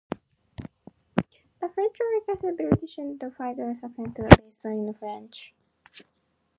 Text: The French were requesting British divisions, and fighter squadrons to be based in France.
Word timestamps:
The 1.61 1.69
French 1.69 1.95
were 1.99 2.15
requesting 2.15 2.55
British 2.55 2.95
divisions, 2.95 3.21
and 3.21 3.35
fighter 3.35 3.71
squadrons 3.75 4.25
to 4.57 4.69
be 4.69 4.81
based 4.83 4.89
in 4.89 4.93
France. 4.95 5.49